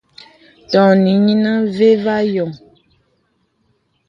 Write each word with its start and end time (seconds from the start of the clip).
Tɔŋì 0.71 1.13
nìŋì 1.25 1.53
və̄ 1.75 1.91
və 2.03 2.15
a 2.21 2.29
yɔ̄ŋ. 2.33 2.51